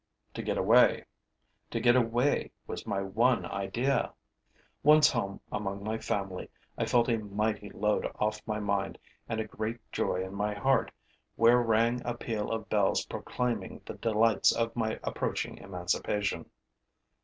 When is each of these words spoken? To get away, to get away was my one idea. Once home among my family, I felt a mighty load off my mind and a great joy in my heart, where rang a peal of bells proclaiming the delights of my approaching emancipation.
To 0.33 0.41
get 0.41 0.57
away, 0.57 1.05
to 1.69 1.79
get 1.79 1.95
away 1.95 2.49
was 2.65 2.87
my 2.87 3.03
one 3.03 3.45
idea. 3.45 4.11
Once 4.81 5.11
home 5.11 5.39
among 5.51 5.83
my 5.83 5.99
family, 5.99 6.49
I 6.75 6.87
felt 6.87 7.07
a 7.07 7.19
mighty 7.19 7.69
load 7.69 8.11
off 8.15 8.41
my 8.47 8.59
mind 8.59 8.97
and 9.29 9.39
a 9.39 9.45
great 9.45 9.77
joy 9.91 10.23
in 10.25 10.33
my 10.33 10.55
heart, 10.55 10.89
where 11.35 11.61
rang 11.61 12.01
a 12.03 12.15
peal 12.15 12.49
of 12.51 12.67
bells 12.67 13.05
proclaiming 13.05 13.79
the 13.85 13.93
delights 13.93 14.51
of 14.51 14.75
my 14.75 14.99
approaching 15.03 15.59
emancipation. 15.59 16.49